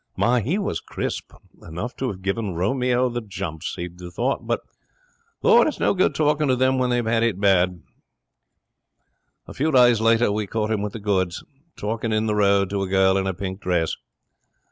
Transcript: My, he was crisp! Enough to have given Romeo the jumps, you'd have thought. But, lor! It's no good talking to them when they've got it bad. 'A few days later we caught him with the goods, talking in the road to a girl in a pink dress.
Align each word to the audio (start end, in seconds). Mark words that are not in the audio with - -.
My, 0.17 0.41
he 0.41 0.57
was 0.57 0.79
crisp! 0.79 1.31
Enough 1.61 1.95
to 1.97 2.07
have 2.07 2.23
given 2.23 2.55
Romeo 2.55 3.07
the 3.07 3.21
jumps, 3.21 3.75
you'd 3.77 4.01
have 4.01 4.15
thought. 4.15 4.47
But, 4.47 4.61
lor! 5.43 5.67
It's 5.67 5.79
no 5.79 5.93
good 5.93 6.15
talking 6.15 6.47
to 6.47 6.55
them 6.55 6.79
when 6.79 6.89
they've 6.89 7.05
got 7.05 7.21
it 7.21 7.39
bad. 7.39 7.83
'A 9.45 9.53
few 9.53 9.71
days 9.71 10.01
later 10.01 10.31
we 10.31 10.47
caught 10.47 10.71
him 10.71 10.81
with 10.81 10.93
the 10.93 10.99
goods, 10.99 11.43
talking 11.75 12.11
in 12.11 12.25
the 12.25 12.33
road 12.33 12.71
to 12.71 12.81
a 12.81 12.87
girl 12.87 13.15
in 13.15 13.27
a 13.27 13.33
pink 13.35 13.61
dress. 13.61 13.95